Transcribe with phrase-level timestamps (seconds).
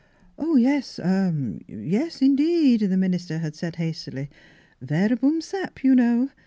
[0.55, 0.99] "Yes—
[1.67, 4.31] yes, indeed," the minister had said hastily,"
[4.83, 6.31] Verhum sap., you know